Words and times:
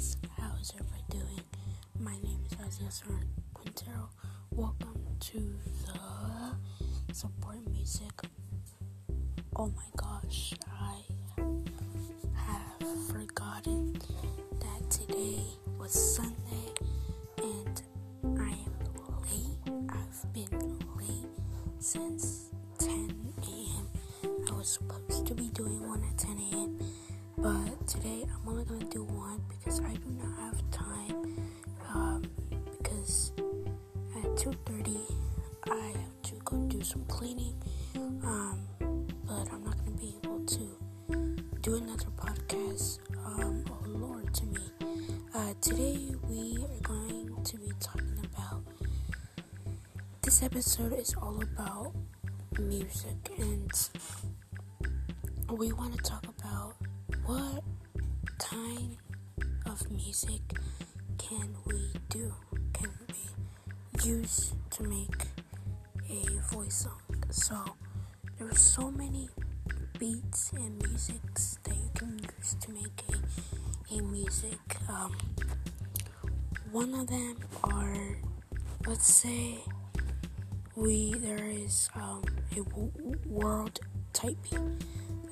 guys, 0.00 0.16
how 0.38 0.50
is 0.58 0.72
everybody 0.78 1.02
doing? 1.10 1.44
My 1.98 2.16
name 2.22 2.40
is 2.46 2.56
Azizan 2.56 3.26
Quintero. 3.52 4.08
Welcome 4.50 4.96
to 5.20 5.54
the 5.84 7.14
support 7.14 7.58
music. 7.70 8.10
Oh 9.56 9.68
my 9.68 9.90
gosh, 9.96 10.54
I 10.72 11.02
have 12.34 13.08
forgotten 13.12 13.92
that 14.60 14.90
today 14.90 15.40
was 15.78 15.92
Sunday 15.92 16.72
and 17.42 17.82
I 18.40 18.52
am 18.52 18.76
late. 19.22 19.90
I've 19.90 20.32
been 20.32 20.78
late 20.96 21.28
since 21.78 22.50
10 22.78 23.34
a.m. 23.42 23.86
I 24.48 24.52
was 24.54 24.68
supposed 24.68 25.26
to 25.26 25.34
be 25.34 25.48
doing 25.48 25.86
one 25.86 26.02
at 26.04 26.16
10 26.16 26.38
a.m. 26.52 26.78
But 27.42 27.86
today 27.86 28.26
I'm 28.28 28.48
only 28.48 28.64
gonna 28.64 28.84
do 28.90 29.02
one 29.04 29.40
because 29.48 29.80
I 29.80 29.94
do 29.94 30.10
not 30.10 30.38
have 30.40 30.70
time. 30.70 31.40
Um, 31.88 32.22
because 32.76 33.32
at 34.14 34.36
2:30 34.36 35.00
I 35.64 35.94
have 35.96 36.22
to 36.24 36.34
go 36.44 36.58
do 36.68 36.82
some 36.82 37.04
cleaning. 37.06 37.54
Um, 38.22 38.58
but 39.26 39.50
I'm 39.52 39.64
not 39.64 39.78
gonna 39.78 39.96
be 39.96 40.14
able 40.22 40.44
to 40.44 40.64
do 41.62 41.76
another 41.76 42.10
podcast. 42.16 42.98
Um, 43.24 43.64
oh 43.70 43.88
Lord, 43.88 44.34
to 44.34 44.44
me. 44.46 44.64
Uh, 45.34 45.54
today 45.62 46.14
we 46.28 46.58
are 46.62 46.80
going 46.82 47.42
to 47.42 47.56
be 47.56 47.72
talking 47.80 48.18
about. 48.34 48.62
This 50.22 50.42
episode 50.42 50.92
is 50.92 51.14
all 51.14 51.40
about 51.42 51.92
music 52.58 53.30
and 53.38 53.72
we 55.50 55.72
want 55.72 55.96
to 55.96 56.02
talk 56.02 56.24
about 56.38 56.74
what 57.30 57.62
kind 58.38 58.96
of 59.66 59.88
music 59.92 60.42
can 61.16 61.54
we 61.64 61.92
do? 62.08 62.34
Can 62.72 62.90
we 63.06 64.10
use 64.10 64.54
to 64.70 64.82
make 64.82 65.20
a 66.10 66.26
voice 66.52 66.86
song? 66.86 67.22
So 67.30 67.54
there 68.36 68.48
are 68.48 68.54
so 68.56 68.90
many 68.90 69.28
beats 69.96 70.50
and 70.56 70.76
musics 70.88 71.58
that 71.62 71.76
you 71.76 71.90
can 71.94 72.18
use 72.18 72.56
to 72.62 72.72
make 72.72 73.00
a, 73.14 73.94
a 73.94 74.02
music. 74.02 74.58
Um, 74.88 75.16
one 76.72 76.92
of 76.94 77.06
them 77.06 77.36
are, 77.62 78.16
let's 78.88 79.06
say, 79.06 79.58
we 80.74 81.14
there 81.18 81.46
is 81.48 81.90
um, 81.94 82.24
a 82.56 82.62
w- 82.70 83.18
world 83.26 83.78
type 84.12 84.36
beat. 84.50 84.58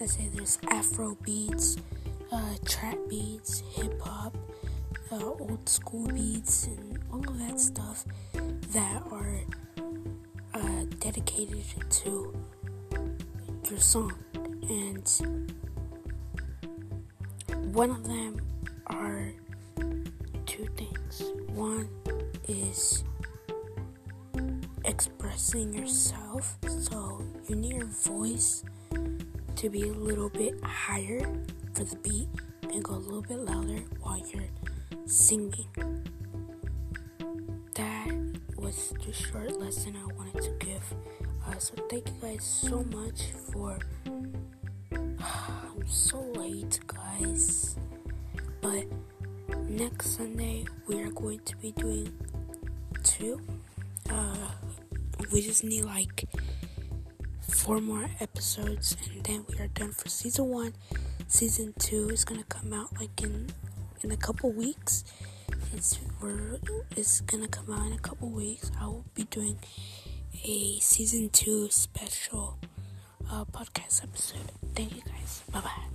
Let's 0.00 0.14
say 0.14 0.28
there's 0.32 0.58
Afro 0.70 1.16
beats, 1.22 1.76
uh, 2.30 2.54
trap 2.64 2.96
beats, 3.08 3.64
hip 3.74 4.00
hop, 4.00 4.36
uh, 5.10 5.24
old 5.24 5.68
school 5.68 6.06
beats, 6.06 6.68
and 6.68 7.00
all 7.12 7.18
of 7.18 7.36
that 7.40 7.58
stuff 7.58 8.04
that 8.32 9.02
are 9.10 9.40
uh, 10.54 10.84
dedicated 11.00 11.64
to 11.90 12.32
your 13.68 13.80
song. 13.80 14.12
And 14.68 15.08
one 17.74 17.90
of 17.90 18.06
them 18.06 18.40
are 18.86 19.32
two 20.46 20.66
things. 20.76 21.24
One 21.54 21.88
is 22.46 23.02
expressing 24.84 25.74
yourself, 25.74 26.56
so 26.68 27.20
you 27.48 27.56
need 27.56 27.74
your 27.74 27.86
voice 27.86 28.62
to 29.58 29.68
be 29.68 29.82
a 29.82 29.92
little 29.92 30.28
bit 30.28 30.54
higher 30.62 31.18
for 31.74 31.82
the 31.82 31.96
beat 31.96 32.28
and 32.72 32.84
go 32.84 32.94
a 32.94 33.02
little 33.02 33.22
bit 33.22 33.38
louder 33.40 33.82
while 34.00 34.22
you're 34.32 34.48
singing. 35.04 35.66
That 37.74 38.38
was 38.56 38.94
the 39.04 39.12
short 39.12 39.58
lesson 39.58 39.96
I 39.96 40.14
wanted 40.14 40.42
to 40.42 40.64
give. 40.64 40.84
Uh, 41.44 41.58
so 41.58 41.74
thank 41.90 42.06
you 42.06 42.14
guys 42.22 42.44
so 42.44 42.84
much 42.84 43.32
for. 43.50 43.80
I'm 44.06 45.88
so 45.88 46.20
late, 46.36 46.78
guys. 46.86 47.74
But 48.60 48.84
next 49.68 50.18
Sunday 50.18 50.66
we 50.86 51.02
are 51.02 51.10
going 51.10 51.40
to 51.40 51.56
be 51.56 51.72
doing 51.72 52.12
two. 53.02 53.40
Uh, 54.08 54.50
we 55.32 55.42
just 55.42 55.64
need 55.64 55.84
like 55.84 56.26
four 57.48 57.80
more 57.80 58.08
episodes 58.20 58.96
and 59.12 59.24
then 59.24 59.44
we 59.48 59.58
are 59.58 59.68
done 59.68 59.92
for 59.92 60.08
season 60.08 60.46
one. 60.46 60.74
Season 61.26 61.74
two 61.78 62.08
is 62.10 62.24
gonna 62.24 62.44
come 62.44 62.72
out 62.72 62.88
like 62.98 63.22
in 63.22 63.48
in 64.02 64.10
a 64.10 64.16
couple 64.16 64.52
weeks. 64.52 65.04
It's 65.74 65.98
we're 66.20 66.58
it's 66.96 67.20
gonna 67.22 67.48
come 67.48 67.72
out 67.72 67.86
in 67.86 67.92
a 67.92 67.98
couple 67.98 68.28
weeks. 68.30 68.70
I 68.80 68.86
will 68.86 69.04
be 69.14 69.24
doing 69.24 69.58
a 70.44 70.78
season 70.80 71.30
two 71.30 71.68
special 71.70 72.58
uh, 73.30 73.44
podcast 73.46 74.02
episode. 74.02 74.52
Thank 74.74 74.96
you 74.96 75.02
guys. 75.02 75.42
Bye 75.52 75.60
bye. 75.60 75.87